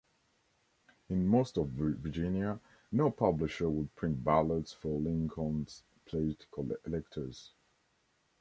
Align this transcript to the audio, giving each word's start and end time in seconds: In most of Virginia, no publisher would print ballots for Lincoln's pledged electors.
In 1.09 1.27
most 1.27 1.59
of 1.59 1.67
Virginia, 1.67 2.59
no 2.91 3.11
publisher 3.11 3.69
would 3.69 3.95
print 3.95 4.23
ballots 4.23 4.73
for 4.73 4.99
Lincoln's 4.99 5.83
pledged 6.07 6.47
electors. 6.87 7.51